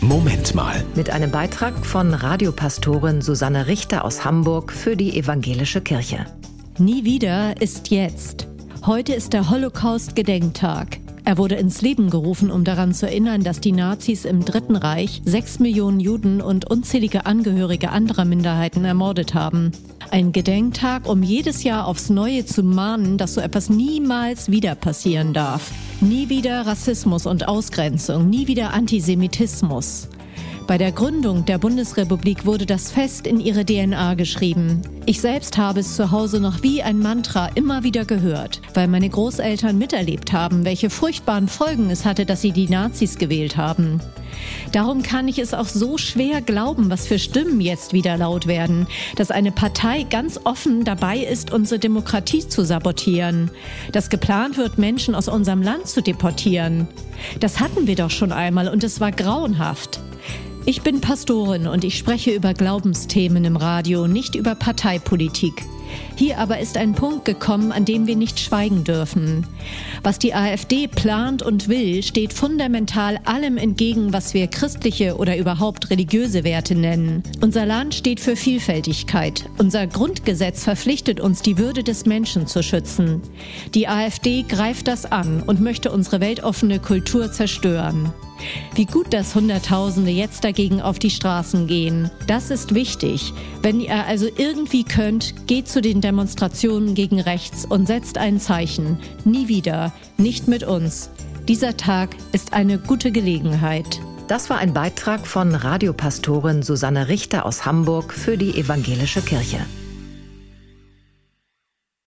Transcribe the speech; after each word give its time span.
Moment 0.00 0.54
mal. 0.54 0.84
Mit 0.94 1.10
einem 1.10 1.32
Beitrag 1.32 1.84
von 1.84 2.14
Radiopastorin 2.14 3.20
Susanne 3.20 3.66
Richter 3.66 4.04
aus 4.04 4.24
Hamburg 4.24 4.72
für 4.72 4.96
die 4.96 5.18
Evangelische 5.18 5.80
Kirche. 5.80 6.24
Nie 6.78 7.04
wieder 7.04 7.60
ist 7.60 7.90
jetzt. 7.90 8.46
Heute 8.86 9.12
ist 9.14 9.32
der 9.32 9.50
Holocaust-Gedenktag. 9.50 11.00
Er 11.24 11.36
wurde 11.36 11.56
ins 11.56 11.82
Leben 11.82 12.10
gerufen, 12.10 12.52
um 12.52 12.62
daran 12.62 12.94
zu 12.94 13.06
erinnern, 13.06 13.42
dass 13.42 13.60
die 13.60 13.72
Nazis 13.72 14.24
im 14.24 14.44
Dritten 14.44 14.76
Reich 14.76 15.20
sechs 15.24 15.58
Millionen 15.58 15.98
Juden 15.98 16.40
und 16.40 16.70
unzählige 16.70 17.26
Angehörige 17.26 17.90
anderer 17.90 18.24
Minderheiten 18.24 18.84
ermordet 18.84 19.34
haben. 19.34 19.72
Ein 20.12 20.30
Gedenktag, 20.30 21.08
um 21.08 21.24
jedes 21.24 21.64
Jahr 21.64 21.86
aufs 21.86 22.08
Neue 22.08 22.46
zu 22.46 22.62
mahnen, 22.62 23.18
dass 23.18 23.34
so 23.34 23.40
etwas 23.40 23.68
niemals 23.68 24.48
wieder 24.48 24.76
passieren 24.76 25.34
darf. 25.34 25.72
Nie 26.00 26.28
wieder 26.28 26.64
Rassismus 26.64 27.26
und 27.26 27.48
Ausgrenzung, 27.48 28.30
nie 28.30 28.46
wieder 28.46 28.72
Antisemitismus. 28.72 30.08
Bei 30.68 30.78
der 30.78 30.92
Gründung 30.92 31.44
der 31.44 31.58
Bundesrepublik 31.58 32.46
wurde 32.46 32.66
das 32.66 32.92
fest 32.92 33.26
in 33.26 33.40
ihre 33.40 33.64
DNA 33.64 34.14
geschrieben. 34.14 34.80
Ich 35.06 35.20
selbst 35.20 35.58
habe 35.58 35.80
es 35.80 35.96
zu 35.96 36.12
Hause 36.12 36.38
noch 36.38 36.62
wie 36.62 36.84
ein 36.84 37.00
Mantra 37.00 37.48
immer 37.56 37.82
wieder 37.82 38.04
gehört, 38.04 38.60
weil 38.74 38.86
meine 38.86 39.08
Großeltern 39.08 39.76
miterlebt 39.76 40.32
haben, 40.32 40.64
welche 40.64 40.88
furchtbaren 40.88 41.48
Folgen 41.48 41.90
es 41.90 42.04
hatte, 42.04 42.24
dass 42.24 42.42
sie 42.42 42.52
die 42.52 42.68
Nazis 42.68 43.18
gewählt 43.18 43.56
haben. 43.56 44.00
Darum 44.72 45.02
kann 45.02 45.28
ich 45.28 45.38
es 45.38 45.54
auch 45.54 45.66
so 45.66 45.98
schwer 45.98 46.40
glauben, 46.40 46.90
was 46.90 47.06
für 47.06 47.18
Stimmen 47.18 47.60
jetzt 47.60 47.92
wieder 47.92 48.16
laut 48.16 48.46
werden, 48.46 48.86
dass 49.16 49.30
eine 49.30 49.52
Partei 49.52 50.04
ganz 50.04 50.38
offen 50.44 50.84
dabei 50.84 51.18
ist, 51.18 51.52
unsere 51.52 51.78
Demokratie 51.78 52.46
zu 52.46 52.64
sabotieren, 52.64 53.50
dass 53.92 54.10
geplant 54.10 54.56
wird, 54.56 54.78
Menschen 54.78 55.14
aus 55.14 55.28
unserem 55.28 55.62
Land 55.62 55.88
zu 55.88 56.02
deportieren. 56.02 56.88
Das 57.40 57.60
hatten 57.60 57.86
wir 57.86 57.96
doch 57.96 58.10
schon 58.10 58.32
einmal 58.32 58.68
und 58.68 58.84
es 58.84 59.00
war 59.00 59.12
grauenhaft. 59.12 60.00
Ich 60.66 60.82
bin 60.82 61.00
Pastorin 61.00 61.66
und 61.66 61.82
ich 61.82 61.96
spreche 61.96 62.30
über 62.30 62.52
Glaubensthemen 62.52 63.44
im 63.44 63.56
Radio, 63.56 64.06
nicht 64.06 64.34
über 64.34 64.54
Parteipolitik. 64.54 65.64
Hier 66.16 66.38
aber 66.38 66.58
ist 66.58 66.76
ein 66.76 66.94
Punkt 66.94 67.24
gekommen, 67.24 67.72
an 67.72 67.84
dem 67.84 68.06
wir 68.06 68.16
nicht 68.16 68.40
schweigen 68.40 68.84
dürfen. 68.84 69.46
Was 70.02 70.18
die 70.18 70.34
AfD 70.34 70.88
plant 70.88 71.42
und 71.42 71.68
will, 71.68 72.02
steht 72.02 72.32
fundamental 72.32 73.18
allem 73.24 73.56
entgegen, 73.56 74.12
was 74.12 74.34
wir 74.34 74.46
christliche 74.48 75.16
oder 75.16 75.36
überhaupt 75.36 75.90
religiöse 75.90 76.44
Werte 76.44 76.74
nennen. 76.74 77.22
Unser 77.40 77.66
Land 77.66 77.94
steht 77.94 78.20
für 78.20 78.36
Vielfältigkeit. 78.36 79.44
Unser 79.58 79.86
Grundgesetz 79.86 80.64
verpflichtet 80.64 81.20
uns, 81.20 81.42
die 81.42 81.58
Würde 81.58 81.82
des 81.82 82.06
Menschen 82.06 82.46
zu 82.46 82.62
schützen. 82.62 83.22
Die 83.74 83.88
AfD 83.88 84.42
greift 84.42 84.88
das 84.88 85.04
an 85.06 85.42
und 85.46 85.60
möchte 85.60 85.90
unsere 85.90 86.20
weltoffene 86.20 86.78
Kultur 86.78 87.32
zerstören. 87.32 88.12
Wie 88.74 88.86
gut, 88.86 89.12
dass 89.12 89.34
Hunderttausende 89.34 90.10
jetzt 90.10 90.44
dagegen 90.44 90.80
auf 90.80 90.98
die 90.98 91.10
Straßen 91.10 91.66
gehen. 91.66 92.10
Das 92.26 92.50
ist 92.50 92.74
wichtig. 92.74 93.32
Wenn 93.62 93.80
ihr 93.80 94.06
also 94.06 94.26
irgendwie 94.36 94.84
könnt, 94.84 95.46
geht 95.46 95.68
zu 95.68 95.80
den 95.80 96.00
Demonstrationen 96.00 96.94
gegen 96.94 97.20
rechts 97.20 97.64
und 97.64 97.86
setzt 97.86 98.18
ein 98.18 98.40
Zeichen. 98.40 98.98
Nie 99.24 99.48
wieder. 99.48 99.92
Nicht 100.16 100.48
mit 100.48 100.64
uns. 100.64 101.10
Dieser 101.48 101.76
Tag 101.76 102.16
ist 102.32 102.52
eine 102.52 102.78
gute 102.78 103.10
Gelegenheit. 103.10 104.00
Das 104.28 104.50
war 104.50 104.58
ein 104.58 104.74
Beitrag 104.74 105.26
von 105.26 105.54
Radiopastorin 105.54 106.62
Susanne 106.62 107.08
Richter 107.08 107.46
aus 107.46 107.64
Hamburg 107.64 108.12
für 108.12 108.36
die 108.36 108.58
Evangelische 108.58 109.22
Kirche. 109.22 109.58